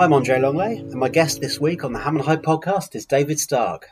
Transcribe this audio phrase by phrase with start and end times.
[0.00, 3.04] I'm Andre Langlois, and my guest this week on the Ham and High podcast is
[3.04, 3.90] David Stark.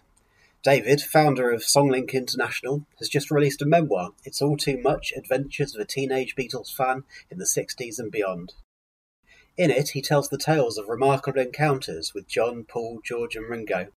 [0.62, 5.75] David, founder of Songlink International, has just released a memoir, It's All Too Much Adventures
[5.75, 8.54] of a Teenage Beatles Fan in the 60s and Beyond.
[9.58, 13.89] In it, he tells the tales of remarkable encounters with John, Paul, George, and Ringo,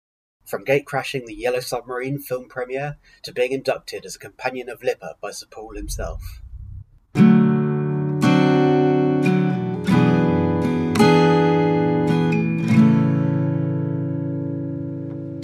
[0.45, 5.15] from gatecrashing the Yellow Submarine film premiere to being inducted as a companion of LIPA
[5.21, 6.40] by Sir Paul himself.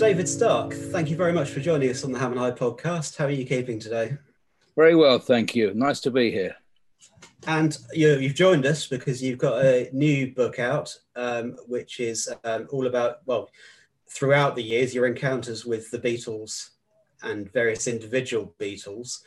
[0.08, 3.18] David Stark, thank you very much for joining us on the Ham and High podcast.
[3.18, 4.18] How are you keeping today?
[4.78, 5.74] Very well, thank you.
[5.74, 6.56] Nice to be here.
[7.46, 12.30] And you, have joined us because you've got a new book out, um, which is
[12.46, 13.50] um, all about, well,
[14.08, 16.70] throughout the years, your encounters with the Beatles
[17.22, 19.24] and various individual Beatles.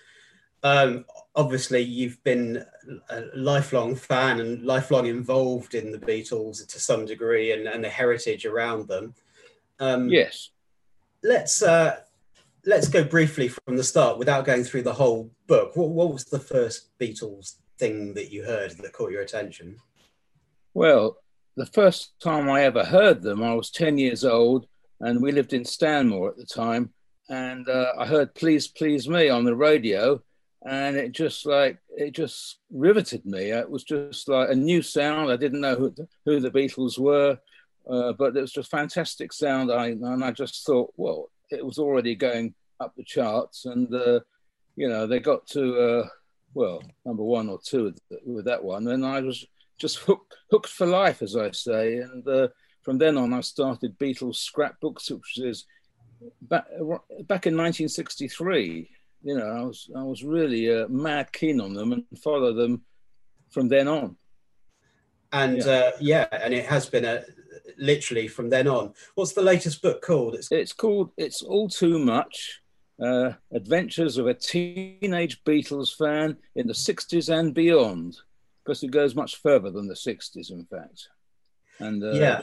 [0.63, 1.05] Um,
[1.37, 2.65] obviously, you've been
[3.11, 7.91] a lifelong fan and lifelong involved in the Beatles to some degree and, and the
[7.91, 9.15] heritage around them.
[9.79, 10.49] Um, yes.
[11.23, 12.01] Let's uh,
[12.65, 15.77] let's go briefly from the start without going through the whole book.
[15.77, 19.77] What, what was the first Beatles thing that you heard that caught your attention?
[20.75, 21.19] Well,
[21.57, 24.67] the first time I ever heard them, I was 10 years old
[25.01, 26.91] and we lived in Stanmore at the time.
[27.29, 30.21] And uh, I heard "Please Please Me" on the radio,
[30.67, 33.53] and it just like it just riveted me.
[33.53, 35.31] It was just like a new sound.
[35.31, 37.39] I didn't know who, who the Beatles were,
[37.89, 39.71] uh, but it was just fantastic sound.
[39.71, 44.21] I and I just thought, well, it was already going up the charts, and uh,
[44.77, 46.09] you know they got to uh,
[46.55, 49.47] well number one or two with, that one, and I was
[49.79, 52.49] just hooked hooked for life, as I say, and uh,
[52.83, 55.67] from then on, I started Beatles scrapbooks, which is
[56.43, 58.91] back, back in 1963.
[59.23, 62.83] You know, I was I was really uh, mad keen on them and follow them
[63.51, 64.17] from then on.
[65.33, 67.23] And yeah, uh, yeah and it has been a
[67.79, 68.95] literally from then on.
[69.15, 70.35] What's the latest book called?
[70.35, 72.61] It's, it's called It's All Too Much.
[73.03, 78.19] Uh, Adventures of a Teenage Beatles Fan in the 60s and Beyond,
[78.63, 81.09] because it goes much further than the 60s, in fact.
[81.79, 82.43] And uh, yeah,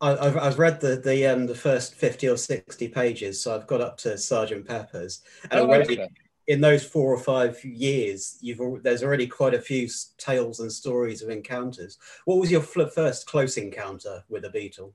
[0.00, 3.82] I've, I've read the the um, the first fifty or sixty pages, so I've got
[3.82, 6.08] up to Sergeant Pepper's, and oh, already okay.
[6.50, 9.88] In those four or five years, you've there's already quite a few
[10.18, 11.96] tales and stories of encounters.
[12.24, 14.92] What was your first close encounter with a beetle?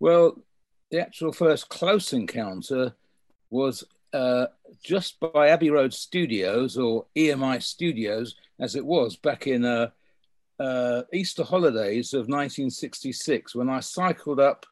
[0.00, 0.38] Well,
[0.90, 2.94] the actual first close encounter
[3.48, 4.48] was uh,
[4.84, 9.64] just by Abbey Road Studios or EMI Studios, as it was back in.
[9.64, 9.90] Uh,
[10.58, 14.64] uh, Easter holidays of 1966 when I cycled up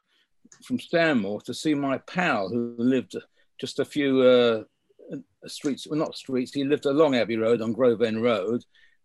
[0.63, 3.15] from Stanmore to see my pal who lived
[3.59, 4.63] just a few uh,
[5.49, 8.63] streets, well, not streets, he lived along Abbey Road on Grove End Road.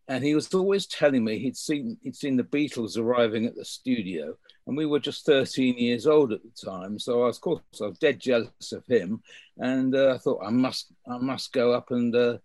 [0.08, 3.64] And he was always telling me he'd seen he'd seen the Beatles arriving at the
[3.64, 4.36] studio,
[4.66, 6.98] and we were just 13 years old at the time.
[6.98, 9.22] So I was, of course, I was dead jealous of him,
[9.58, 12.38] and uh, I thought I must I must go up and uh,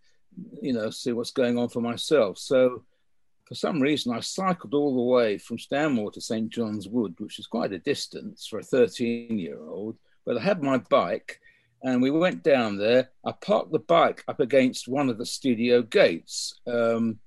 [0.61, 2.37] you know see what's going on for myself.
[2.37, 2.83] So
[3.45, 6.49] for some reason, I cycled all the way from Stanmore to St.
[6.49, 9.97] John's Wood, which is quite a distance for a 13 year old.
[10.25, 11.39] But I had my bike
[11.83, 13.09] and we went down there.
[13.25, 16.55] I parked the bike up against one of the studio gates.
[16.67, 17.19] Um,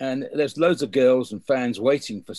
[0.00, 2.34] and there's loads of girls and fans waiting for,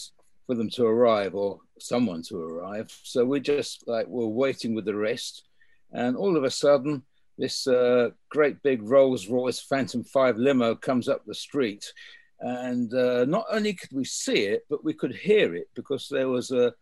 [0.45, 2.91] for them to arrive or someone to arrive.
[3.03, 5.43] So we're just like were waiting with the rest.
[5.91, 7.03] And all of a sudden,
[7.37, 11.85] this uh, great big Rolls Royce Phantom 5 limo comes up the street
[12.43, 16.27] and uh, not only could we see it, but we could hear it because there
[16.27, 16.73] was a,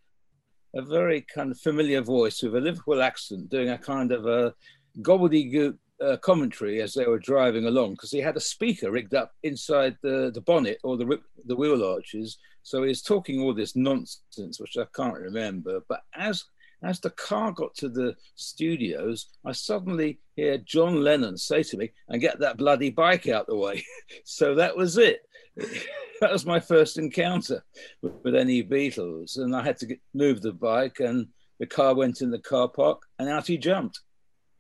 [0.74, 4.54] a very kind of familiar voice with a Liverpool accent doing a kind of a
[5.00, 9.34] gobbledygook uh, commentary as they were driving along because he had a speaker rigged up
[9.44, 12.38] inside the, the bonnet or the, the wheel arches.
[12.64, 15.82] So he was talking all this nonsense, which I can't remember.
[15.88, 16.44] But as
[16.84, 21.92] as the car got to the studios, I suddenly hear John Lennon say to me,
[22.10, 23.86] and get that bloody bike out the way.
[24.26, 25.22] so that was it.
[26.22, 27.64] that was my first encounter
[28.02, 29.38] with, with, any Beatles.
[29.38, 31.28] And I had to get, move the bike, and
[31.60, 34.00] the car went in the car park, and out he jumped.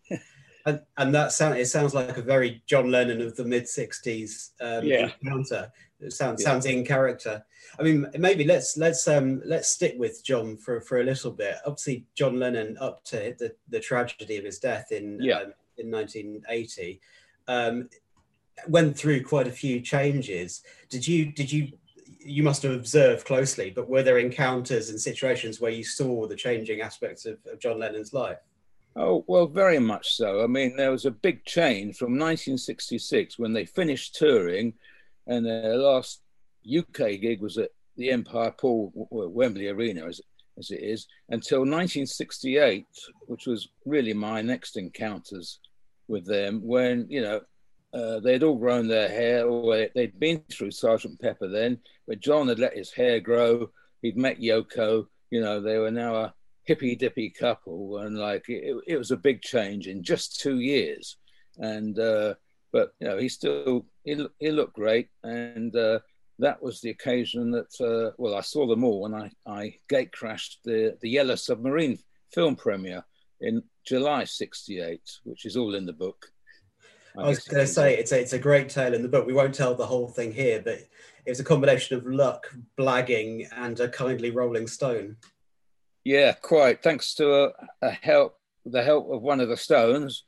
[0.65, 4.51] and, and that sound, it sounds like a very John Lennon of the mid 60s
[4.61, 5.11] um, yeah.
[5.21, 5.71] encounter.
[5.99, 6.49] It sounds, yeah.
[6.49, 7.43] sounds in character.
[7.79, 11.55] I mean, maybe let's let's um, let's stick with John for, for a little bit.
[11.65, 15.37] Obviously, John Lennon, up to the, the tragedy of his death in yeah.
[15.37, 16.99] um, in 1980,
[17.47, 17.87] um,
[18.67, 20.63] went through quite a few changes.
[20.89, 21.69] Did you did you
[22.23, 26.35] you must have observed closely, but were there encounters and situations where you saw the
[26.35, 28.37] changing aspects of, of John Lennon's life?
[28.95, 30.43] Oh, well, very much so.
[30.43, 34.73] I mean, there was a big change from 1966 when they finished touring
[35.27, 36.21] and their last
[36.67, 40.19] UK gig was at the Empire Pool Wembley Arena as,
[40.57, 42.85] as it is until 1968,
[43.27, 45.59] which was really my next encounters
[46.07, 47.39] with them when, you know,
[47.93, 52.47] uh, they'd all grown their hair, or they'd been through Sergeant Pepper then, but John
[52.47, 53.69] had let his hair grow.
[54.01, 55.07] He'd met Yoko.
[55.29, 56.33] You know, they were now a
[56.63, 61.17] hippy dippy couple, and like it, it was a big change in just two years.
[61.57, 62.35] And uh,
[62.71, 65.99] but you know, he still he, he looked great, and uh,
[66.39, 70.11] that was the occasion that uh, well, I saw them all when I I gate
[70.11, 71.99] crashed the the Yellow Submarine
[72.33, 73.03] film premiere
[73.41, 76.30] in July '68, which is all in the book.
[77.17, 79.25] I, I was going to say it's a, it's a great tale in the book.
[79.25, 80.79] We won't tell the whole thing here, but
[81.25, 85.17] it was a combination of luck, blagging, and a kindly rolling stone.
[86.03, 86.81] Yeah, quite.
[86.81, 90.23] Thanks to a, a help, the help of one of the stones,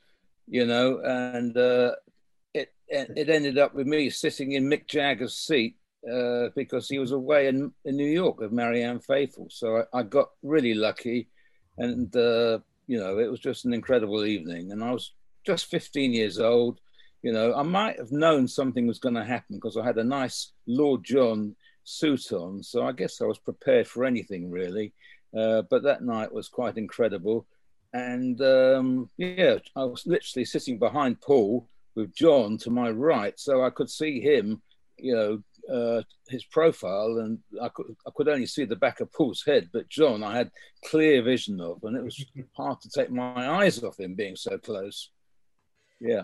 [0.48, 1.94] you know, and uh,
[2.54, 2.74] it
[3.16, 5.78] it ended up with me sitting in Mick Jagger's seat
[6.12, 9.48] uh, because he was away in, in New York with Marianne Faithfull.
[9.50, 11.30] So I, I got really lucky,
[11.78, 14.72] and uh, you know, it was just an incredible evening.
[14.72, 15.14] And I was
[15.46, 16.80] just 15 years old.
[17.22, 20.04] You know, I might have known something was going to happen because I had a
[20.04, 22.62] nice Lord John suit on.
[22.64, 24.94] So I guess I was prepared for anything really.
[25.36, 27.48] Uh, but that night was quite incredible.
[27.94, 33.40] And um, yeah, I was literally sitting behind Paul with John to my right.
[33.40, 34.62] So I could see him,
[34.98, 39.12] you know, uh, his profile, and I could I could only see the back of
[39.14, 40.52] Paul's head, but John I had
[40.86, 42.24] clear vision of, and it was
[42.58, 45.10] hard to take my eyes off him being so close.
[46.00, 46.24] Yeah.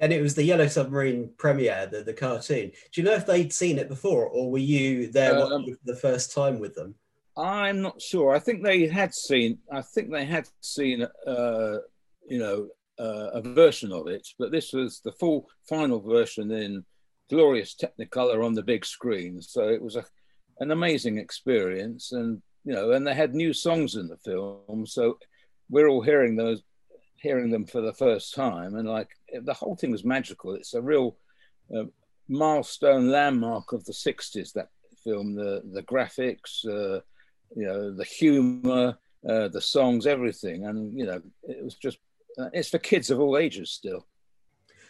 [0.00, 2.70] And it was the Yellow Submarine premiere, the, the cartoon.
[2.92, 6.32] Do you know if they'd seen it before, or were you there um, the first
[6.32, 6.94] time with them?
[7.36, 8.34] I'm not sure.
[8.34, 9.58] I think they had seen.
[9.72, 11.76] I think they had seen, uh,
[12.28, 12.68] you know,
[12.98, 16.84] uh, a version of it, but this was the full final version in
[17.30, 19.40] glorious Technicolor on the big screen.
[19.40, 20.04] So it was a,
[20.58, 24.86] an amazing experience, and you know, and they had new songs in the film.
[24.86, 25.18] So
[25.70, 26.62] we're all hearing those
[27.20, 29.10] hearing them for the first time, and like
[29.42, 30.54] the whole thing was magical.
[30.54, 31.16] It's a real
[31.74, 31.84] uh,
[32.28, 34.52] milestone landmark of the '60s.
[34.52, 34.68] That
[35.04, 37.00] film, the the graphics, uh,
[37.56, 38.98] you know, the humor,
[39.28, 41.98] uh, the songs, everything, and you know, it was just
[42.38, 44.06] uh, it's for kids of all ages still.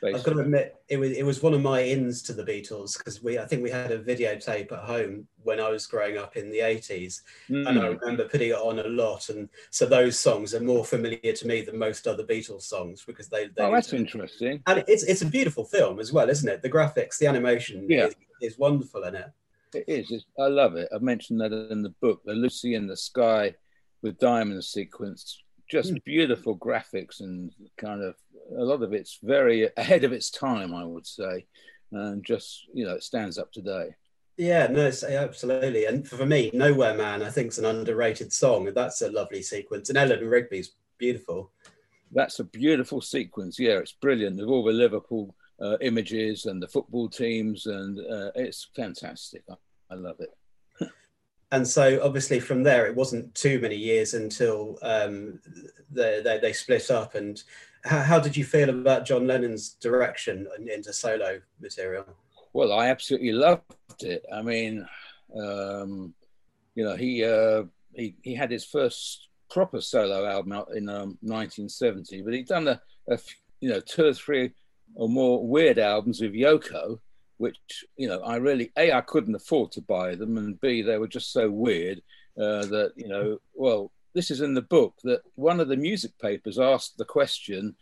[0.00, 0.18] Basically.
[0.18, 2.96] I've got to admit, it was it was one of my ins to the Beatles
[2.96, 6.36] because we I think we had a videotape at home when I was growing up
[6.36, 7.68] in the eighties, mm.
[7.68, 7.96] and I hmm.
[7.98, 9.28] remember putting it on a lot.
[9.28, 13.28] And so those songs are more familiar to me than most other Beatles songs because
[13.28, 13.46] they.
[13.48, 14.62] they oh, that's interesting.
[14.66, 16.62] And it's it's a beautiful film as well, isn't it?
[16.62, 18.06] The graphics, the animation, yeah.
[18.06, 19.30] is, is wonderful in it.
[19.74, 20.10] It is.
[20.10, 20.88] It's, I love it.
[20.94, 23.54] I mentioned that in the book, the Lucy in the Sky
[24.02, 25.42] with diamond sequence.
[25.70, 26.04] Just mm.
[26.04, 28.14] beautiful graphics and kind of
[28.56, 31.46] a lot of it's very ahead of its time, I would say,
[31.92, 33.94] and just you know it stands up today.
[34.38, 35.86] Yeah, no, absolutely.
[35.86, 38.70] And for me, Nowhere Man, I think, is an underrated song.
[38.72, 41.50] That's a lovely sequence, and Eleanor Rigby's beautiful.
[42.12, 43.58] That's a beautiful sequence.
[43.58, 48.30] Yeah, it's brilliant with all the Liverpool uh, images and the football teams, and uh,
[48.36, 49.42] it's fantastic.
[49.50, 49.54] I,
[49.90, 50.30] I love it.
[51.52, 55.40] And so obviously from there it wasn't too many years until um,
[55.90, 57.14] they, they, they, split up.
[57.14, 57.42] And
[57.84, 62.04] how, how, did you feel about john lennon's direction into solo material?
[62.52, 63.62] Well i absolutely loved
[64.02, 64.24] it.
[64.32, 64.86] I mean
[65.36, 66.14] um,
[66.74, 71.16] you know he, uh, he he had his first proper solo album out in um,
[71.22, 73.18] 1970 but he'd done a, a
[73.60, 74.52] you know two or three
[74.94, 76.98] or more weird albums with yoko
[77.38, 80.98] which you know I really a I couldn't afford to buy them, and b they
[80.98, 82.02] were just so weird
[82.36, 86.12] uh, that you know well this is in the book that one of the music
[86.18, 87.76] papers asked the question.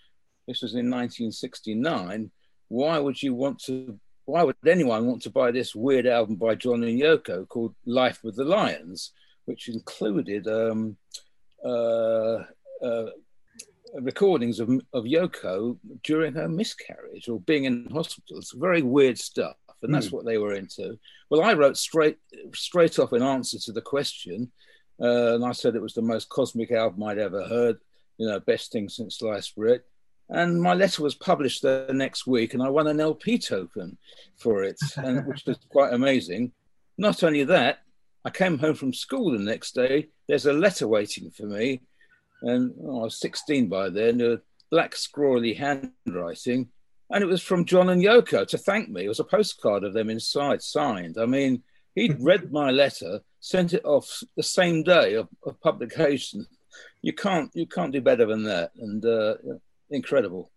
[0.46, 2.30] This was in 1969.
[2.68, 3.98] Why would you want to?
[4.26, 8.20] Why would anyone want to buy this weird album by John and Yoko called Life
[8.22, 9.12] with the Lions,
[9.44, 10.96] which included um,
[11.64, 12.42] uh,
[12.82, 13.06] uh,
[14.00, 18.38] recordings of, of Yoko during her miscarriage or being in hospital.
[18.38, 20.12] It's very weird stuff, and that's mm.
[20.12, 20.98] what they were into.
[21.30, 22.18] Well, I wrote straight
[22.54, 24.50] straight off in answer to the question,
[25.00, 27.78] uh, and I said it was the most cosmic album I'd ever heard.
[28.18, 29.82] You know, best thing since sliced bread.
[30.28, 33.96] And my letter was published the next week, and I won an LP token
[34.36, 36.52] for it, and, which was quite amazing.
[36.98, 37.80] Not only that,
[38.24, 40.08] I came home from school the next day.
[40.26, 41.82] There's a letter waiting for me
[42.46, 44.38] and oh, I was 16 by then, a
[44.70, 46.68] black scrawly handwriting,
[47.10, 49.04] and it was from John and Yoko to thank me.
[49.04, 51.16] It was a postcard of them inside, signed.
[51.20, 51.62] I mean,
[51.94, 56.46] he'd read my letter, sent it off the same day of, of publication.
[57.02, 59.34] You can't, you can't do better than that, and uh,
[59.90, 60.50] incredible.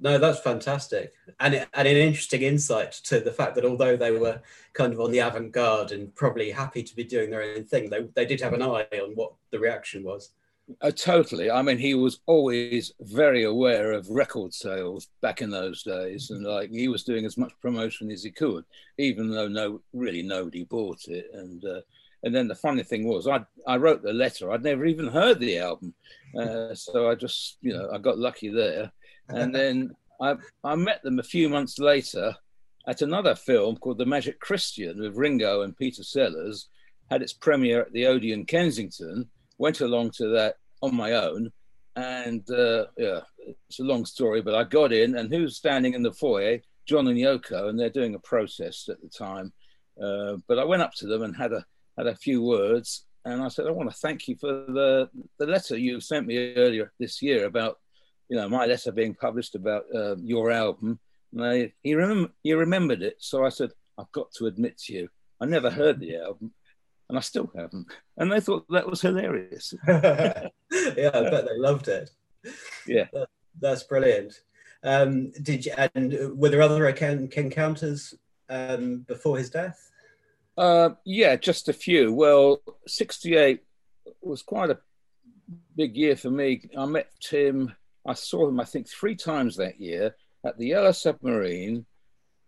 [0.00, 4.12] No, that's fantastic, and it, and an interesting insight to the fact that although they
[4.12, 4.40] were
[4.72, 8.02] kind of on the avant-garde and probably happy to be doing their own thing, they
[8.14, 10.30] they did have an eye on what the reaction was.
[10.82, 11.50] Uh, totally.
[11.50, 16.44] I mean, he was always very aware of record sales back in those days, and
[16.44, 18.64] like he was doing as much promotion as he could,
[18.98, 21.26] even though no, really nobody bought it.
[21.32, 21.80] And uh,
[22.22, 24.50] and then the funny thing was, I I wrote the letter.
[24.50, 25.94] I'd never even heard the album,
[26.38, 28.92] uh, so I just you know I got lucky there.
[29.28, 30.34] And then I,
[30.64, 32.34] I met them a few months later
[32.86, 36.68] at another film called The Magic Christian with Ringo and Peter Sellers,
[37.10, 39.28] had its premiere at the Odeon Kensington,
[39.58, 41.52] went along to that on my own.
[41.96, 46.02] And uh, yeah, it's a long story, but I got in, and who's standing in
[46.02, 46.60] the foyer?
[46.86, 49.52] John and Yoko, and they're doing a protest at the time.
[50.00, 51.64] Uh, but I went up to them and had a
[51.98, 55.46] had a few words, and I said, I want to thank you for the the
[55.46, 57.78] letter you sent me earlier this year about
[58.28, 60.98] you know, my letter being published about uh, your album.
[61.38, 63.16] I, he, rem- he remembered it.
[63.18, 65.08] So I said, I've got to admit to you,
[65.40, 66.52] I never heard the album
[67.08, 67.86] and I still haven't.
[68.16, 69.74] And they thought that was hilarious.
[69.88, 72.10] yeah, I bet they loved it.
[72.86, 73.06] Yeah.
[73.12, 73.28] That,
[73.60, 74.40] that's brilliant.
[74.82, 78.14] Um, did you, and were there other encounters
[78.48, 79.90] um, before his death?
[80.56, 82.12] Uh, yeah, just a few.
[82.12, 83.62] Well, 68
[84.20, 84.78] was quite a
[85.76, 86.68] big year for me.
[86.76, 87.74] I met Tim
[88.08, 91.84] I saw him, I think, three times that year at the Yellow Submarine,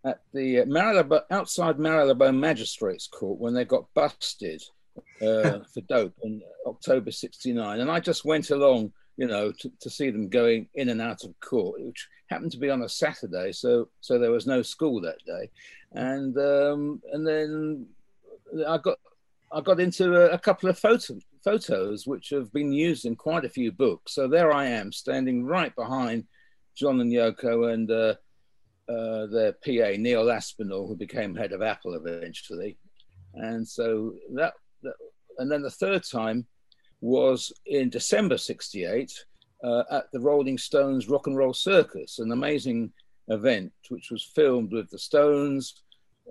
[0.04, 4.62] at the Marylebone, outside Marylebone Magistrates Court when they got busted
[5.20, 7.80] uh, for dope in October 69.
[7.80, 11.24] And I just went along, you know, to, to, see them going in and out
[11.24, 13.52] of court, which happened to be on a Saturday.
[13.52, 15.50] So, so there was no school that day.
[15.92, 17.86] And, um, and then
[18.66, 18.98] I got,
[19.52, 23.44] I got into a, a couple of photos photos which have been used in quite
[23.44, 24.12] a few books.
[24.12, 26.26] So there I am, standing right behind
[26.76, 28.14] John and Yoko and uh,
[28.90, 32.76] uh, their PA Neil Aspinall, who became head of Apple eventually.
[33.34, 34.94] And so that, that
[35.38, 36.46] and then the third time
[37.00, 39.12] was in December '68
[39.62, 42.92] uh, at the Rolling Stones Rock and Roll Circus, an amazing
[43.28, 45.82] event which was filmed with the Stones,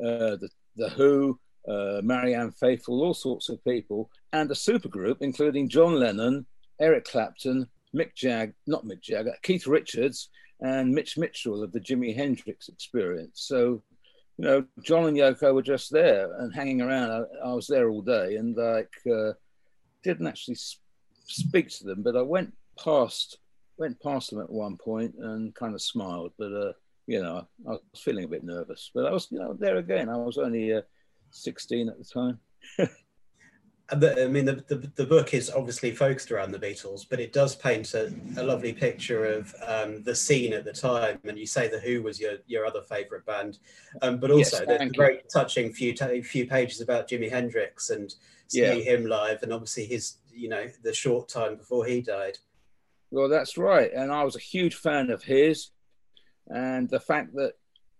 [0.03, 5.69] uh, the the Who, uh, Marianne Faithfull, all sorts of people, and a supergroup including
[5.69, 6.45] John Lennon,
[6.79, 10.29] Eric Clapton, Mick Jag, not Mick Jagger, Keith Richards,
[10.61, 13.41] and Mitch Mitchell of the Jimi Hendrix Experience.
[13.47, 13.81] So,
[14.37, 17.11] you know, John and Yoko were just there and hanging around.
[17.11, 19.33] I, I was there all day and like uh,
[20.03, 20.57] didn't actually
[21.25, 23.37] speak to them, but I went past
[23.77, 26.33] went past them at one point and kind of smiled.
[26.37, 26.73] But uh,
[27.07, 28.91] you know, I was feeling a bit nervous.
[28.93, 30.09] But I was, you know, there again.
[30.09, 30.81] I was only uh,
[31.31, 32.39] 16 at the time.
[33.91, 37.55] I mean, the, the, the, book is obviously focused around the Beatles, but it does
[37.55, 41.19] paint a, a lovely picture of um, the scene at the time.
[41.23, 43.57] And you say the Who was your, your other favourite band,
[44.01, 47.89] um, but also yes, there's a very touching few t- few pages about Jimi Hendrix
[47.89, 48.13] and
[48.47, 48.95] seeing yeah.
[48.95, 52.37] him live, and obviously his you know the short time before he died.
[53.11, 55.71] Well, that's right, and I was a huge fan of his,
[56.47, 57.53] and the fact that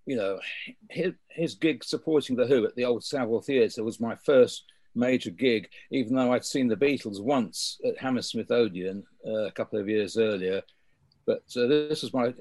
[0.09, 0.39] you know,
[0.89, 4.63] his, his gig supporting The Who at the Old Saville Theatre was my first
[5.07, 9.79] major gig, even though I'd seen the Beatles once at Hammersmith Odeon uh, a couple
[9.79, 10.61] of years earlier.
[11.25, 12.33] But uh, this was my, uh,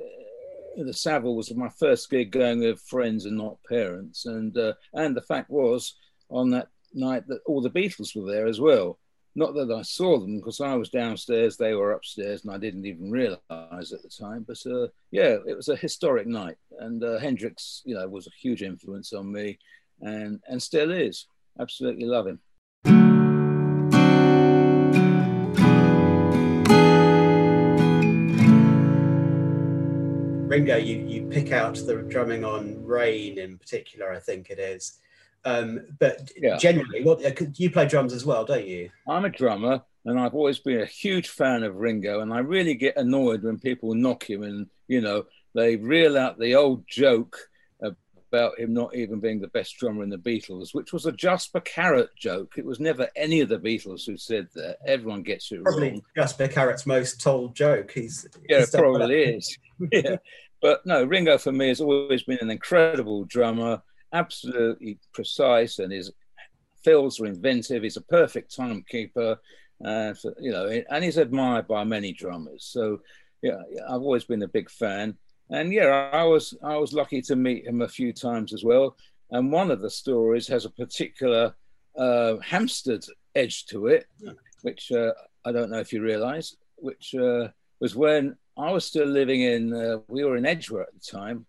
[0.76, 4.26] the Saville was my first gig going with friends and not parents.
[4.26, 5.94] And, uh, and the fact was,
[6.30, 8.98] on that night, that all the Beatles were there as well.
[9.34, 12.86] Not that I saw them because I was downstairs, they were upstairs, and I didn't
[12.86, 14.44] even realize at the time.
[14.46, 18.40] But uh, yeah, it was a historic night, and uh, Hendrix, you know, was a
[18.42, 19.58] huge influence on me,
[20.00, 21.26] and and still is.
[21.60, 22.40] Absolutely love him.
[30.58, 34.98] Ringo, you, you pick out the drumming on Rain in particular, I think it is.
[35.44, 36.56] Um, but yeah.
[36.56, 38.90] generally, what uh, you play drums as well, don't you?
[39.06, 42.22] I'm a drummer, and I've always been a huge fan of Ringo.
[42.22, 46.40] And I really get annoyed when people knock him, and you know they reel out
[46.40, 47.38] the old joke
[48.30, 51.60] about him not even being the best drummer in the Beatles, which was a Jasper
[51.60, 52.54] Carrott joke.
[52.56, 54.78] It was never any of the Beatles who said that.
[54.86, 56.02] Everyone gets it probably wrong.
[56.14, 57.92] Jasper Carrott's most told joke.
[57.92, 59.58] He's yeah, probably is.
[59.92, 60.16] yeah,
[60.60, 66.10] but no, Ringo for me has always been an incredible drummer absolutely precise and his
[66.82, 67.82] fills are inventive.
[67.82, 69.38] He's a perfect timekeeper,
[69.84, 72.64] uh, for, you know, and he's admired by many drummers.
[72.64, 73.00] So,
[73.42, 75.16] yeah, I've always been a big fan.
[75.50, 78.96] And yeah, I was I was lucky to meet him a few times as well.
[79.30, 81.54] And one of the stories has a particular
[81.96, 84.06] uh, Hampstead edge to it,
[84.62, 85.12] which uh,
[85.44, 87.48] I don't know if you realise, which uh,
[87.80, 91.46] was when I was still living in, uh, we were in Edgware at the time.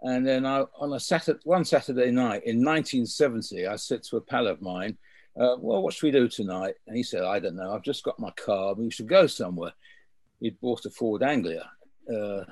[0.00, 4.20] And then I, on a Saturday, one Saturday night in 1970, I said to a
[4.20, 4.96] pal of mine,
[5.38, 6.74] uh, well, what should we do tonight?
[6.86, 7.72] And he said, I don't know.
[7.72, 8.74] I've just got my car.
[8.74, 9.72] We should go somewhere.
[10.40, 11.68] He'd bought a Ford Anglia.
[12.10, 12.44] Uh,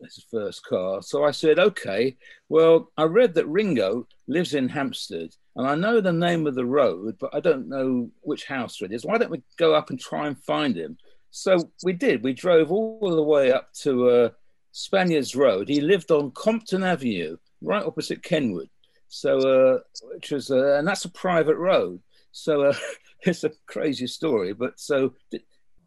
[0.00, 1.02] that's his first car.
[1.02, 2.16] So I said, okay,
[2.48, 6.66] well, I read that Ringo lives in Hampstead and I know the name of the
[6.66, 9.06] road, but I don't know which house it is.
[9.06, 10.98] Why don't we go up and try and find him?
[11.36, 12.24] So we did.
[12.24, 14.28] We drove all the way up to uh,
[14.72, 15.68] Spaniards Road.
[15.68, 18.70] He lived on Compton Avenue, right opposite Kenwood.
[19.08, 19.78] So, uh,
[20.14, 22.00] which was, uh, and that's a private road.
[22.32, 22.74] So uh,
[23.20, 24.54] it's a crazy story.
[24.54, 25.12] But so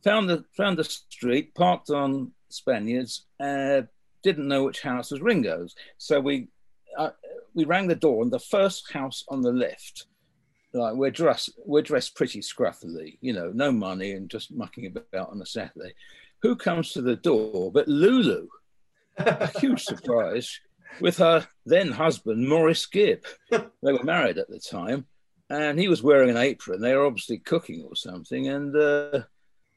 [0.03, 3.81] found the found the street, parked on Spaniards, uh,
[4.21, 5.73] didn't know which house was Ringo's.
[5.97, 6.47] So we
[6.95, 7.09] uh,
[7.55, 10.05] we rang the door, and the first house on the left.
[10.73, 15.29] Like we're dressed, we're dressed pretty scruffily, you know, no money and just mucking about
[15.29, 15.93] on a Saturday.
[16.41, 18.47] Who comes to the door but Lulu?
[19.19, 20.59] a huge surprise
[21.01, 23.23] with her then husband Maurice Gibb.
[23.51, 25.05] They were married at the time,
[25.49, 26.81] and he was wearing an apron.
[26.81, 28.47] They were obviously cooking or something.
[28.47, 29.23] And uh,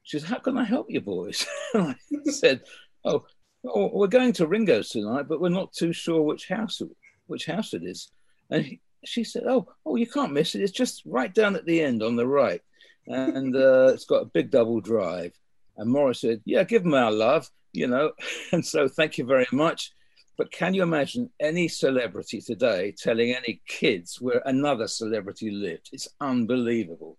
[0.03, 1.95] she said, "How can I help you, boys?" I
[2.25, 2.63] said,
[3.05, 3.25] "Oh,
[3.65, 6.81] oh, we're going to Ringo's tonight, but we're not too sure which house
[7.27, 8.11] which house it is."
[8.51, 10.63] And he, she said, "Oh, oh, you can't miss it.
[10.63, 12.61] It's just right down at the end on the right,
[13.07, 15.33] and uh, it's got a big double drive."
[15.77, 18.13] And Maurice said, "Yeah, give them our love, you know."
[18.53, 19.93] And so, thank you very much.
[20.39, 25.91] But can you imagine any celebrity today telling any kids where another celebrity lived?
[25.93, 27.19] It's unbelievable.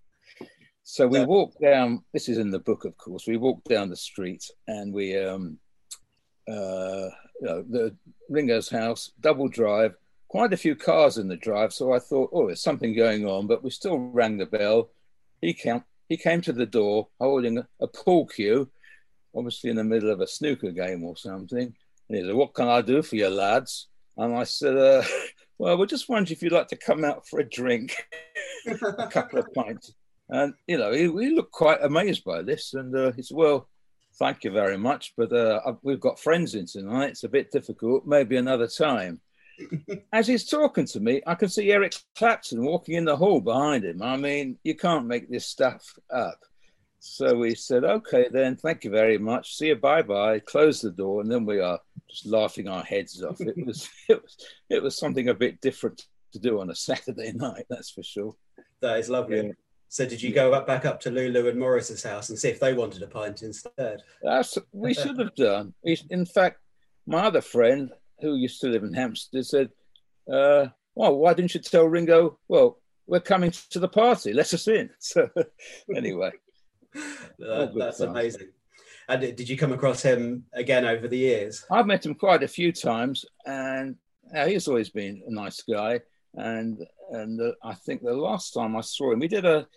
[0.83, 2.03] So we walked down.
[2.11, 3.25] This is in the book, of course.
[3.25, 5.57] We walked down the street, and we, um,
[6.49, 7.07] uh,
[7.39, 7.95] you know, the
[8.29, 9.95] Ringo's house, double drive,
[10.33, 11.71] quite a few cars in the drive.
[11.71, 13.45] So I thought, oh, there's something going on.
[13.45, 14.89] But we still rang the bell.
[15.41, 15.83] He came.
[16.09, 18.67] He came to the door holding a, pool cue,
[19.35, 21.75] obviously in the middle of a snooker game or something.
[22.09, 23.89] And he said, What can I do for you, lads?
[24.17, 25.03] And I said, uh,
[25.59, 27.95] Well, we're just wondering if you'd like to come out for a drink,
[28.97, 29.93] a couple of pints.
[30.29, 32.73] And, you know, he, he looked quite amazed by this.
[32.73, 33.69] And uh, he said, Well,
[34.17, 37.11] thank you very much, but uh, we've got friends in tonight.
[37.11, 38.07] It's a bit difficult.
[38.07, 39.21] Maybe another time.
[40.11, 43.85] As he's talking to me, I can see Eric Clapton walking in the hall behind
[43.85, 44.01] him.
[44.01, 46.39] I mean, you can't make this stuff up.
[46.99, 49.57] So we said, okay, then, thank you very much.
[49.57, 50.39] See you, bye bye.
[50.39, 51.77] Close the door, and then we are
[52.09, 53.41] just laughing our heads off.
[53.41, 54.37] It was, it was,
[54.69, 58.35] it was something a bit different to do on a Saturday night, that's for sure.
[58.81, 59.47] That is lovely.
[59.47, 59.51] Yeah.
[59.89, 62.59] So, did you go up, back up to Lulu and Maurice's house and see if
[62.59, 64.01] they wanted a pint instead?
[64.21, 65.73] That's, we should have done.
[65.83, 66.59] In fact,
[67.05, 69.69] my other friend who used to live in Hampstead said,
[70.31, 72.39] uh, "Well, why didn't you tell Ringo?
[72.47, 74.33] Well, we're coming to the party.
[74.33, 75.29] Let us in." So,
[75.95, 76.31] anyway.
[77.43, 78.09] Uh, that's fun.
[78.09, 78.49] amazing.
[79.09, 81.65] And did you come across him again over the years?
[81.71, 83.95] I've met him quite a few times, and
[84.45, 86.01] he's always been a nice guy.
[86.35, 86.77] And
[87.11, 89.67] and uh, I think the last time I saw him, he did a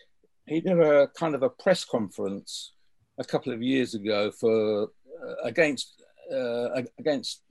[0.47, 2.73] he did a kind of a press conference
[3.19, 7.43] a couple of years ago for uh, against uh, against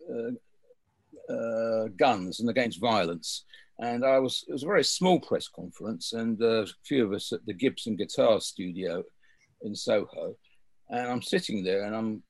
[1.30, 1.34] uh,
[1.86, 3.46] uh, guns and against violence.
[3.80, 7.34] And I was it was a very small press conference, and a few of us
[7.34, 9.04] at the Gibson Guitar Studio
[9.62, 10.36] in Soho.
[10.90, 12.24] And I'm sitting there and I'm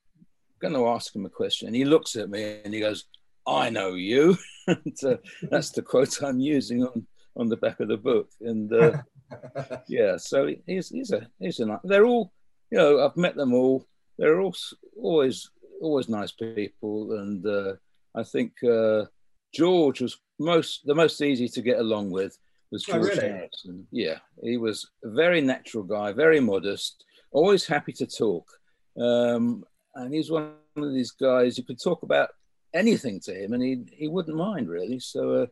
[0.60, 1.68] going to ask him a question.
[1.68, 3.06] And he looks at me and he goes,
[3.46, 4.38] I know you.
[4.68, 5.18] and, uh,
[5.52, 7.06] that's the quote I'm using on,
[7.36, 8.30] on the back of the book.
[8.42, 8.98] And uh,
[9.88, 12.32] yeah, so he's, he's a, he's a, they're all,
[12.72, 13.86] you know, I've met them all.
[14.18, 14.56] They're all
[14.98, 15.50] always,
[15.82, 17.12] always nice people.
[17.20, 17.74] And uh,
[18.16, 19.06] I think uh,
[19.54, 22.38] George was most, the most easy to get along with
[22.72, 23.30] was George oh, really?
[23.30, 23.88] Harrison.
[23.92, 27.04] Yeah, he was a very natural guy, very modest
[27.36, 28.50] always happy to talk.
[28.98, 32.30] Um, and he's one of these guys you could talk about
[32.74, 35.00] anything to him, and he he wouldn't mind really.
[35.00, 35.48] So,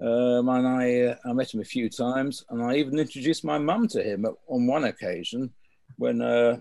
[0.00, 3.44] uh, um, and I uh, I met him a few times, and I even introduced
[3.44, 5.50] my mum to him on one occasion
[5.96, 6.20] when.
[6.20, 6.60] Uh,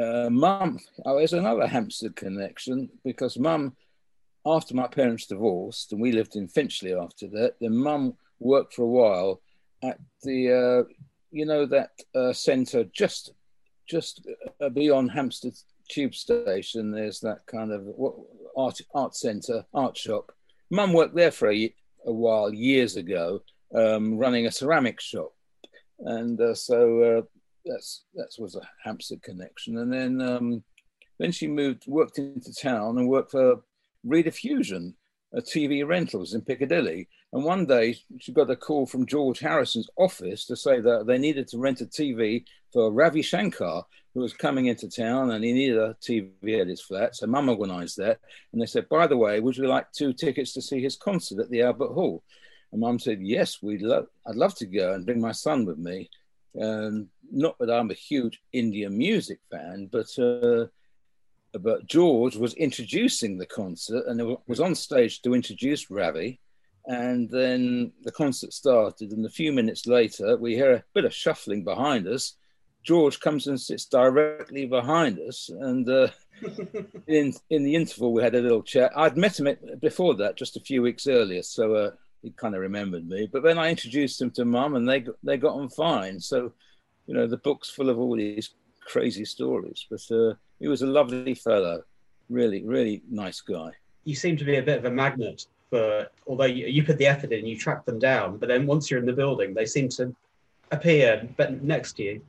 [0.00, 3.74] uh, mum, oh, there's another Hampstead connection because mum,
[4.46, 8.82] after my parents divorced and we lived in Finchley after that, then mum worked for
[8.82, 9.40] a while
[9.82, 10.92] at the uh,
[11.30, 13.32] you know that uh, centre just
[13.88, 14.26] just
[14.60, 15.54] uh, beyond Hampstead
[15.88, 16.90] Tube Station.
[16.90, 17.86] There's that kind of
[18.56, 20.32] art art centre, art shop.
[20.70, 21.74] Mum worked there for a,
[22.06, 23.42] a while years ago,
[23.74, 25.32] um, running a ceramic shop,
[26.00, 27.22] and uh, so uh,
[27.64, 29.78] that's that was a Hampstead connection.
[29.78, 30.62] And then um,
[31.18, 33.62] then she moved, worked into town, and worked for
[34.06, 34.94] Rediffusion.
[35.36, 37.08] uh, TV rentals in Piccadilly.
[37.32, 41.18] And one day she got a call from George Harrison's office to say that they
[41.18, 43.84] needed to rent a TV for Ravi Shankar,
[44.14, 47.14] who was coming into town and he needed a TV at his flat.
[47.14, 48.20] So mum organised that.
[48.52, 51.40] And they said, by the way, would you like two tickets to see his concert
[51.40, 52.22] at the Albert Hall?
[52.72, 55.78] And mum said, yes, we'd lo- I'd love to go and bring my son with
[55.78, 56.08] me.
[56.60, 60.66] Um, not that I'm a huge Indian music fan, but uh,
[61.58, 66.40] but George was introducing the concert and was on stage to introduce Ravi.
[66.86, 71.12] And then the concert started, and a few minutes later, we hear a bit of
[71.12, 72.34] shuffling behind us.
[72.82, 76.08] George comes and sits directly behind us, and uh,
[77.06, 78.90] in in the interval, we had a little chat.
[78.96, 81.90] I'd met him before that, just a few weeks earlier, so uh,
[82.22, 83.28] he kind of remembered me.
[83.30, 86.20] But then I introduced him to Mum, and they they got on fine.
[86.20, 86.52] So,
[87.06, 88.50] you know, the book's full of all these
[88.86, 89.86] crazy stories.
[89.90, 91.82] But uh, he was a lovely fellow,
[92.28, 93.70] really, really nice guy.
[94.04, 97.06] You seem to be a bit of a magnet for, although you, you put the
[97.06, 99.88] effort in, you track them down, but then once you're in the building, they seem
[99.90, 100.14] to
[100.70, 101.28] appear
[101.60, 102.22] next to you.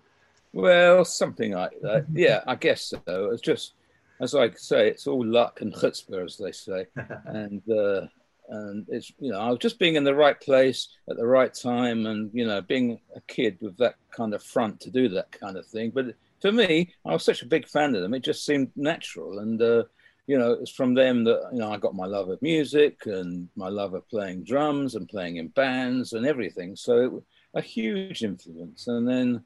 [0.54, 2.06] Well, something like that.
[2.14, 3.30] yeah, I guess so.
[3.32, 3.74] It's just,
[4.20, 6.88] as I say, it's all luck and chutzpah, as they say.
[7.26, 8.08] and uh,
[8.50, 11.54] and it's you know I was just being in the right place at the right
[11.54, 15.32] time, and you know being a kid with that kind of front to do that
[15.32, 15.92] kind of thing.
[15.92, 19.40] But for me, I was such a big fan of them; it just seemed natural,
[19.40, 19.84] and uh,
[20.28, 23.50] you know it's from them that you know I got my love of music and
[23.56, 26.76] my love of playing drums and playing in bands and everything.
[26.76, 27.24] So it,
[27.56, 29.44] a huge influence, and then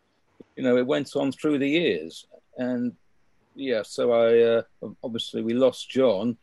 [0.55, 2.25] you know it went on through the years,
[2.57, 2.93] and
[3.55, 4.61] yeah, so I uh,
[5.03, 6.37] obviously we lost John.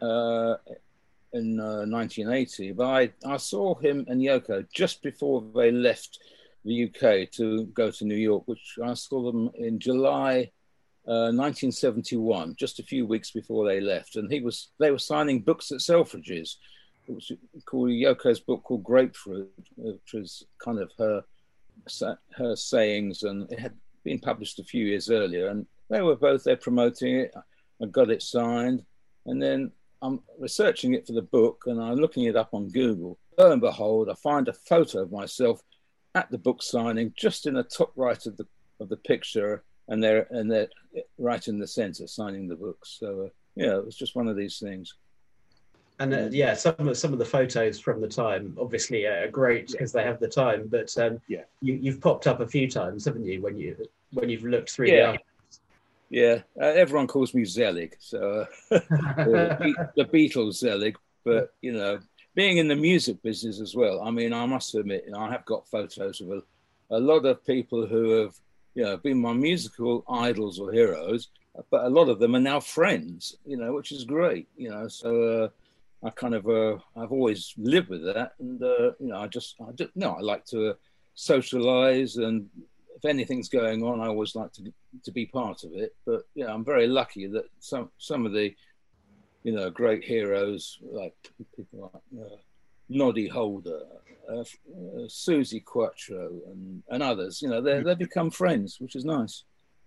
[0.00, 0.54] Uh,
[1.32, 6.18] in uh, 1980, but I, I saw him and Yoko just before they left
[6.68, 10.50] the UK to go to New York, which I saw them in July
[11.06, 14.16] uh, 1971, just a few weeks before they left.
[14.16, 16.56] And he was they were signing books at Selfridges.
[17.08, 17.32] It was
[17.64, 21.24] called Yoko's book called Grapefruit, which was kind of her
[22.36, 25.48] her sayings, and it had been published a few years earlier.
[25.48, 27.34] And they were both there promoting it.
[27.82, 28.84] I got it signed,
[29.24, 33.18] and then I'm researching it for the book and I'm looking it up on Google.
[33.36, 35.60] Lo and behold, I find a photo of myself
[36.18, 38.46] at the book signing, just in the top right of the
[38.80, 40.68] of the picture, and they're and they're
[41.18, 42.84] right in the centre signing the book.
[42.84, 44.94] So uh, yeah, it was just one of these things.
[46.00, 49.68] And uh, yeah, some of some of the photos from the time obviously are great
[49.68, 50.00] because yeah.
[50.00, 50.68] they have the time.
[50.68, 53.40] But um, yeah, you, have popped up a few times, haven't you?
[53.40, 53.76] When you
[54.12, 55.12] when you've looked through yeah.
[55.12, 55.18] the
[56.10, 60.96] yeah, uh, everyone calls me Zelig, so uh, the, the Beatles Zelig.
[61.24, 62.00] But you know,
[62.38, 65.32] being in the music business as well, I mean, I must admit, you know, I
[65.32, 66.40] have got photos of a,
[66.96, 68.36] a lot of people who have,
[68.76, 71.30] you know, been my musical idols or heroes,
[71.68, 74.86] but a lot of them are now friends, you know, which is great, you know.
[74.86, 79.18] So uh, I kind of, uh, I've always lived with that, and uh, you know,
[79.18, 80.76] I just, I just, no, I like to
[81.14, 82.48] socialize and
[82.98, 84.72] if anything's going on, I always like to
[85.04, 85.94] to be part of it.
[86.04, 88.54] But yeah, I'm very lucky that some some of the
[89.42, 91.14] you know great heroes like
[91.56, 92.36] people like uh,
[92.88, 93.82] Noddy Holder,
[94.30, 99.04] uh, uh, Suzi Quatro, and and others, you know, they they become friends, which is
[99.04, 99.44] nice.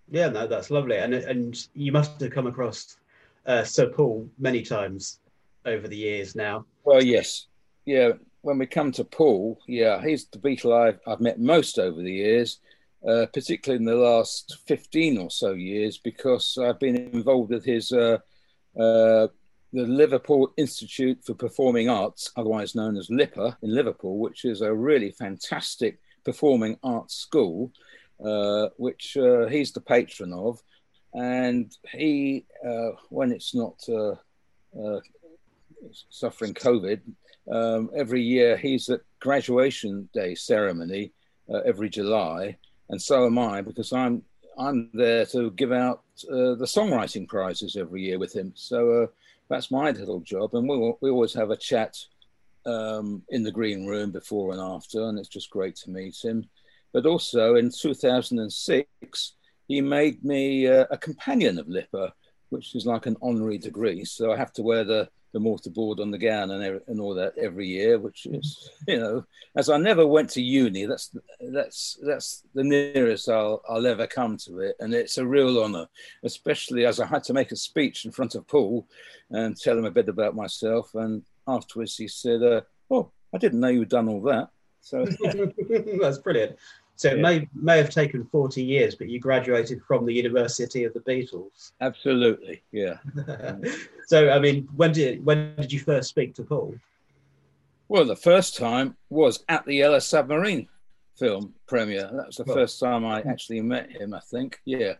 [0.09, 2.97] Yeah, no, that's lovely, and and you must have come across
[3.45, 5.19] uh, Sir Paul many times
[5.65, 6.65] over the years now.
[6.83, 7.47] Well, yes,
[7.85, 8.13] yeah.
[8.43, 12.11] When we come to Paul, yeah, he's the Beatle I've, I've met most over the
[12.11, 12.59] years
[13.07, 17.91] uh, particularly in the last 15 or so years, because I've been involved with his
[17.91, 18.19] uh,
[18.79, 19.27] uh,
[19.73, 24.73] the Liverpool Institute for Performing Arts, otherwise known as LIPA in Liverpool, which is a
[24.73, 27.71] really fantastic performing arts school,
[28.23, 30.61] uh, which uh, he's the patron of.
[31.13, 33.79] And he, uh, when it's not
[36.09, 37.01] suffering COVID,
[37.51, 41.11] um, every year he's at graduation day ceremony
[41.65, 42.57] every July
[42.91, 44.21] and so am I because I'm
[44.59, 48.51] I'm there to give out uh, the songwriting prizes every year with him.
[48.53, 49.07] So uh,
[49.51, 51.95] that's my little job, and we we always have a chat
[52.65, 56.49] um, in the green room before and after, and it's just great to meet him.
[56.93, 59.33] But also in 2006,
[59.67, 62.13] he made me uh, a companion of LIPA,
[62.49, 64.03] which is like an honorary degree.
[64.05, 67.37] So I have to wear the the mortarboard on the gown and, and all that
[67.37, 71.15] every year, which is, you know, as I never went to uni, that's
[71.51, 75.87] that's that's the nearest I'll I'll ever come to it, and it's a real honour,
[76.23, 78.87] especially as I had to make a speech in front of Paul
[79.29, 83.59] and tell him a bit about myself, and afterwards he said, uh, "Oh, I didn't
[83.59, 84.49] know you'd done all that."
[84.81, 85.05] So
[86.01, 86.57] that's brilliant.
[87.01, 90.93] So it may may have taken 40 years, but you graduated from the University of
[90.93, 91.71] the Beatles.
[91.81, 92.97] Absolutely, yeah.
[94.05, 96.75] so I mean, when did when did you first speak to Paul?
[97.87, 100.67] Well, the first time was at the Yellow Submarine
[101.17, 102.07] film premiere.
[102.13, 102.53] That was the oh.
[102.53, 104.13] first time I actually met him.
[104.13, 104.93] I think, yeah,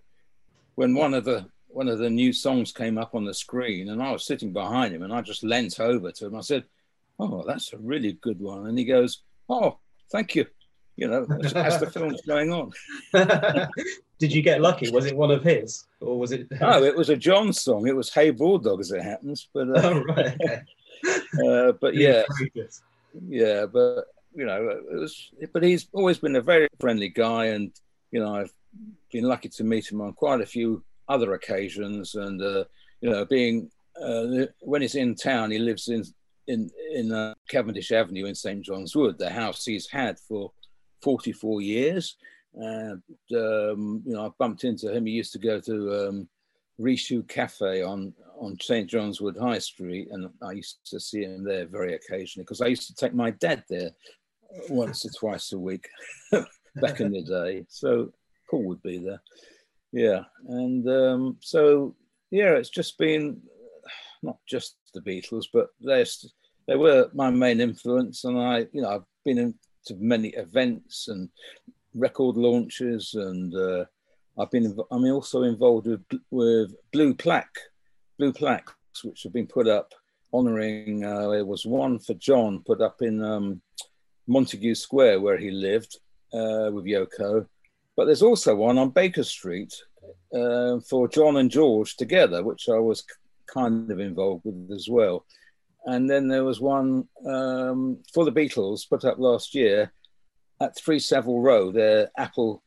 [0.74, 4.02] when one of the one of the new songs came up on the screen, and
[4.02, 6.36] I was sitting behind him, and I just leant over to him.
[6.36, 6.64] I said,
[7.20, 9.78] "Oh, that's a really good one," and he goes, "Oh,
[10.12, 10.48] thank you."
[10.98, 12.72] You know, as, as the film's going on.
[14.20, 14.92] Did you get lucky?
[14.92, 16.48] Was it one of his, or was it?
[16.60, 17.88] No, it was a John song.
[17.88, 19.48] It was "Hey Bulldog," as it happens.
[19.54, 20.38] But uh, oh, right.
[20.44, 20.62] Okay.
[21.48, 22.24] uh, but yeah,
[23.28, 25.32] yeah, but you know, it was.
[25.54, 27.72] But he's always been a very friendly guy, and
[28.12, 28.54] you know, I've
[29.12, 32.66] been lucky to meet him on quite a few other occasions, and uh,
[33.00, 36.04] you know, being uh, when he's in town, he lives in
[36.48, 40.52] in in uh, Cavendish Avenue in St John's Wood, the house he's had for
[41.02, 42.16] 44 years.
[42.54, 43.02] And
[43.34, 45.06] um, you know, I bumped into him.
[45.06, 46.28] He used to go to um,
[46.80, 51.44] Richoux Cafe on on St John's Wood High Street, and I used to see him
[51.44, 53.92] there very occasionally because I used to take my dad there
[54.70, 55.88] once or twice a week
[56.76, 57.66] back in the day.
[57.70, 58.12] So
[58.50, 59.22] Paul would be there.
[59.94, 61.96] Yeah, and um, so
[62.32, 63.42] yeah, it's just been
[64.24, 66.06] not just the Beatles, but they
[66.68, 69.54] they were my main influence, and I, you know, I've been
[69.90, 71.30] into many events and
[71.94, 73.86] record launches, and uh,
[74.38, 77.60] I've been I'm also involved with with Blue Plaque,
[78.18, 79.94] Blue Plaques, which have been put up
[80.34, 81.04] honouring.
[81.04, 83.62] Uh, there was one for John put up in um,
[84.30, 85.98] Montagu Square where he lived
[86.34, 87.46] uh, with Yoko,
[87.98, 89.74] but there's also one on Baker Street
[90.34, 93.04] uh, for John and George together, which I was
[93.48, 95.26] kind of involved with as well.
[95.86, 99.92] And then there was one um, for the Beatles put up last year
[100.62, 102.64] at Three Savile Row, their Apple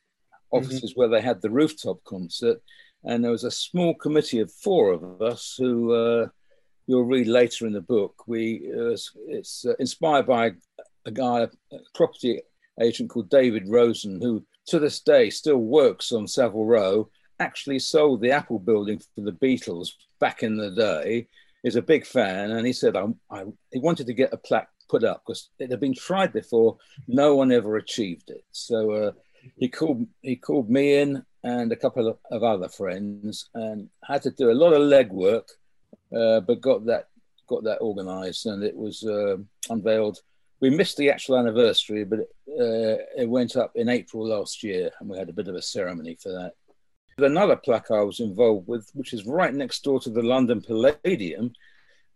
[0.51, 1.01] offices mm-hmm.
[1.01, 2.61] where they had the rooftop concert.
[3.05, 6.27] And there was a small committee of four of us who uh,
[6.87, 8.25] you'll read later in the book.
[8.27, 8.97] We uh,
[9.29, 10.53] it's uh, inspired by
[11.07, 12.41] a guy, a property
[12.81, 18.21] agent called David Rosen, who to this day still works on Savile Row, actually sold
[18.21, 21.29] the Apple building for the Beatles back in the day,
[21.65, 22.53] is a big fan.
[22.53, 25.71] And he said, I, I, he wanted to get a plaque put up because it
[25.71, 26.77] had been tried before.
[27.09, 28.45] No one ever achieved it.
[28.53, 29.13] So uh,
[29.57, 34.23] he called he called me in and a couple of, of other friends and had
[34.23, 35.49] to do a lot of legwork,
[36.17, 37.09] uh, but got that
[37.49, 39.37] got that organised and it was uh,
[39.69, 40.21] unveiled
[40.61, 45.11] we missed the actual anniversary, but uh, it went up in April last year, and
[45.11, 46.53] we had a bit of a ceremony for that.
[47.19, 51.53] Another plaque I was involved with, which is right next door to the London Palladium,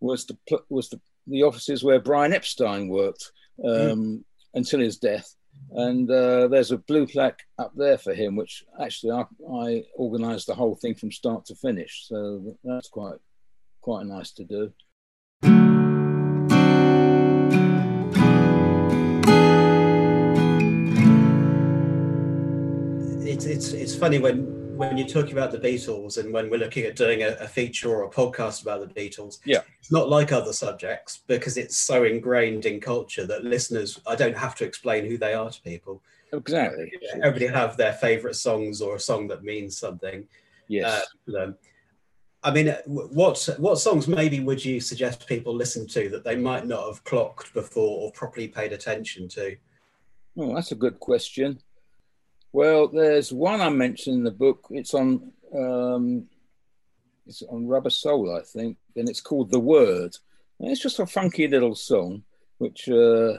[0.01, 0.37] was the
[0.69, 3.31] was the, the offices where Brian Epstein worked
[3.65, 4.25] um, mm.
[4.55, 5.35] until his death,
[5.73, 10.47] and uh, there's a blue plaque up there for him, which actually I, I organised
[10.47, 13.19] the whole thing from start to finish, so that's quite
[13.81, 14.73] quite nice to do.
[23.59, 26.95] It's it's funny when when you're talking about the Beatles and when we're looking at
[26.95, 30.53] doing a, a, feature or a podcast about the Beatles, yeah, it's not like other
[30.53, 35.19] subjects because it's so ingrained in culture that listeners, I don't have to explain who
[35.19, 36.01] they are to people.
[36.33, 36.93] Exactly.
[37.15, 40.29] Everybody have their favorite songs or a song that means something.
[40.69, 41.05] Yes.
[41.37, 41.51] Uh,
[42.45, 46.65] I mean, what what songs maybe would you suggest people listen to that they might
[46.65, 49.57] not have clocked before or properly paid attention to?
[50.37, 51.59] Oh, that's a good question.
[52.53, 54.67] Well, there's one I mentioned in the book.
[54.71, 56.27] It's on um,
[57.27, 60.17] it's on Rubber Soul, I think, and it's called The Word.
[60.59, 62.25] And it's just a funky little song,
[62.57, 63.35] which uh,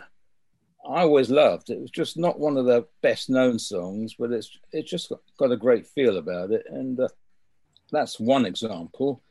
[0.87, 1.69] I always loved.
[1.69, 5.51] It was just not one of the best known songs, but it's it's just got
[5.51, 7.07] a great feel about it, and uh,
[7.91, 9.21] that's one example.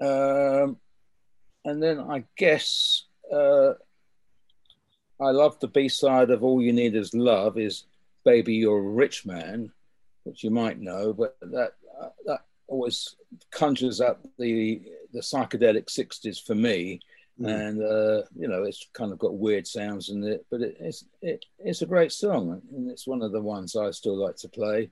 [0.00, 0.78] Um,
[1.64, 3.74] and then I guess uh,
[5.20, 7.84] I love the B side of All You Need Is Love is
[8.30, 9.72] Baby You're a Rich Man,
[10.22, 13.16] which you might know, but that uh, that always
[13.50, 14.80] conjures up the
[15.12, 17.00] the psychedelic 60s for me.
[17.40, 17.48] Mm.
[17.48, 21.04] And uh, you know, it's kind of got weird sounds in it, but it, it's
[21.20, 24.48] it, it's a great song, and it's one of the ones I still like to
[24.48, 24.90] play.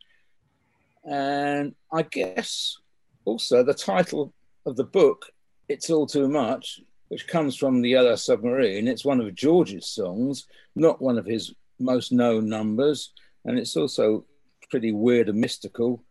[1.05, 2.77] And I guess
[3.25, 4.35] also the title
[4.67, 5.27] of the book,
[5.69, 8.89] "It's All Too Much," which comes from the Yellow Submarine.
[8.89, 13.13] It's one of George's songs, not one of his most known numbers,
[13.49, 14.27] and it's also
[14.71, 16.05] pretty weird and mystical.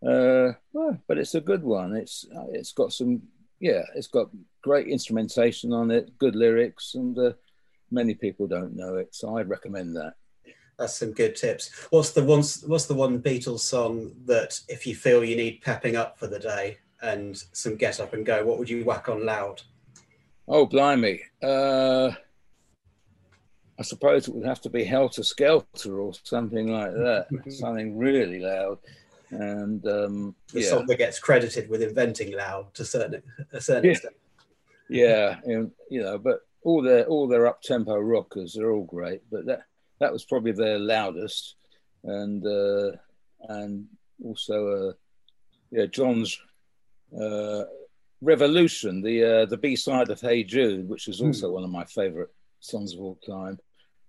[0.00, 1.94] Uh, well, but it's a good one.
[1.96, 3.22] It's it's got some
[3.58, 4.30] yeah, it's got
[4.62, 7.32] great instrumentation on it, good lyrics, and uh,
[7.90, 10.14] many people don't know it, so I'd recommend that.
[10.78, 11.70] That's some good tips.
[11.90, 12.44] What's the one?
[12.66, 16.38] What's the one Beatles song that if you feel you need pepping up for the
[16.38, 19.62] day and some get up and go, what would you whack on loud?
[20.46, 21.22] Oh, blimey!
[21.42, 22.12] Uh,
[23.78, 27.28] I suppose it would have to be Helter Skelter or something like that.
[27.48, 28.78] something really loud.
[29.30, 30.68] And um, the yeah.
[30.68, 33.90] song that gets credited with inventing loud to certain a certain yeah.
[33.90, 34.14] extent.
[34.88, 39.44] Yeah, you know, but all their all their up tempo rockers are all great, but
[39.46, 39.64] that
[40.00, 41.56] that was probably their loudest,
[42.04, 42.92] and uh,
[43.50, 43.86] and
[44.24, 44.92] also uh,
[45.70, 46.40] yeah John's
[47.18, 47.64] uh,
[48.20, 51.52] Revolution, the uh, the B side of Hey Jude, which is also mm.
[51.52, 53.58] one of my favourite songs of all time.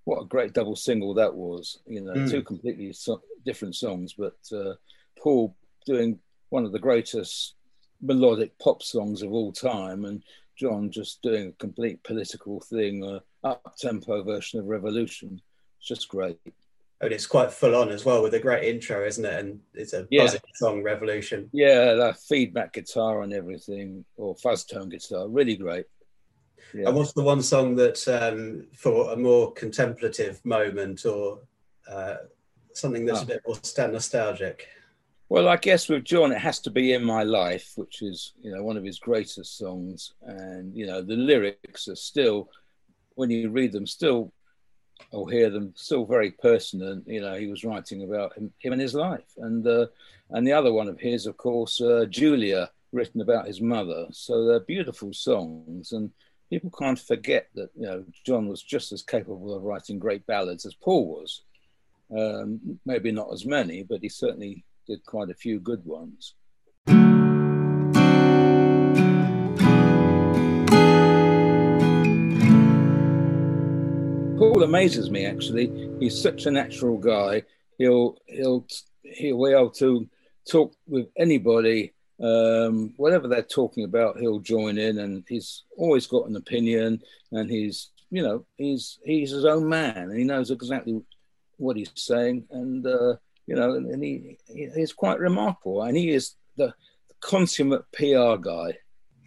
[0.05, 1.79] What a great double single that was!
[1.85, 2.29] You know, mm.
[2.29, 4.73] two completely so- different songs, but uh,
[5.21, 7.55] Paul doing one of the greatest
[8.01, 10.23] melodic pop songs of all time, and
[10.55, 15.41] John just doing a complete political thing, uh, up tempo version of Revolution.
[15.79, 16.37] It's just great.
[17.01, 19.33] And it's quite full on as well with a great intro, isn't it?
[19.33, 20.23] And it's a yeah.
[20.23, 21.49] buzzing song, Revolution.
[21.53, 25.85] Yeah, that feedback guitar and everything, or fuzz tone guitar, really great.
[26.73, 26.87] Yeah.
[26.87, 31.39] And what's the one song that, um, for a more contemplative moment or
[31.89, 32.15] uh,
[32.73, 33.23] something that's oh.
[33.23, 33.57] a bit more
[33.89, 34.67] nostalgic?
[35.29, 38.51] Well, I guess with John, it has to be "In My Life," which is you
[38.51, 42.49] know one of his greatest songs, and you know the lyrics are still,
[43.13, 44.33] when you read them, still
[45.11, 47.01] or hear them, still very personal.
[47.05, 49.85] You know, he was writing about him, him and his life, and uh,
[50.31, 54.07] and the other one of his, of course, uh, Julia, written about his mother.
[54.11, 56.11] So they're beautiful songs, and
[56.49, 60.65] people can't forget that you know John was just as capable of writing great ballads
[60.65, 61.43] as Paul was.
[62.15, 66.33] Um, maybe not as many, but he certainly did quite a few good ones.
[74.39, 75.71] Paul amazes me actually.
[75.99, 77.43] He's such a natural guy.
[77.77, 78.65] He'll he'll
[79.03, 80.09] he'll be able to
[80.49, 84.19] talk with anybody, um, whatever they're talking about.
[84.19, 87.01] He'll join in, and he's always got an opinion.
[87.31, 91.01] And he's you know he's he's his own man, and he knows exactly
[91.57, 92.45] what he's saying.
[92.51, 93.15] And uh,
[93.49, 95.81] you know, and he, he's quite remarkable.
[95.81, 96.71] And he is the
[97.19, 98.77] consummate PR guy,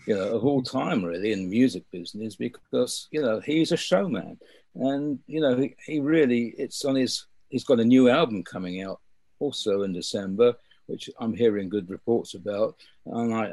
[0.07, 3.77] you know, of all time, really, in the music business, because, you know, he's a
[3.77, 4.39] showman.
[4.77, 8.81] And, you know, he, he really, it's on his, he's got a new album coming
[8.81, 9.01] out
[9.41, 10.55] also in December,
[10.93, 12.77] which I'm hearing good reports about.
[13.07, 13.53] And I,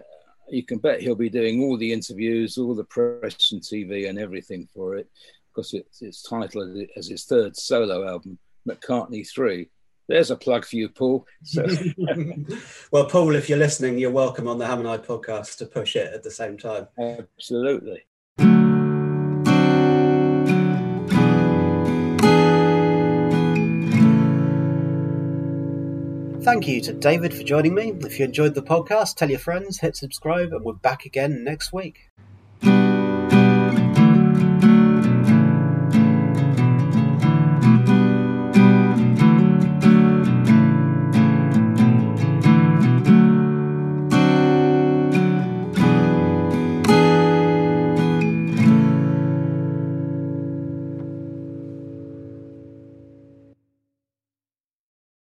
[0.50, 4.20] you can bet he'll be doing all the interviews, all the press and TV and
[4.20, 5.10] everything for it,
[5.48, 9.70] because it's, it's titled as his third solo album, McCartney 3
[10.10, 11.28] there's a plug for you, Paul.
[11.44, 11.64] So.
[12.92, 15.96] well, Paul, if you're listening, you're welcome on the Ham and High podcast to push
[15.96, 16.88] it at the same time.
[16.98, 18.02] Absolutely.
[26.60, 27.94] Thank you to David for joining me.
[28.02, 31.72] If you enjoyed the podcast, tell your friends, hit subscribe, and we're back again next
[31.72, 32.10] week.